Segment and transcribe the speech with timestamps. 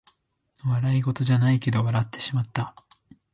[0.65, 2.73] 笑いごとじゃないけど笑ってしまった